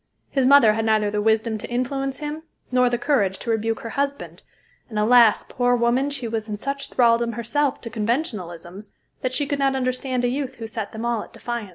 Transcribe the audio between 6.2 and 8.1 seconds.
was in such thraldom herself to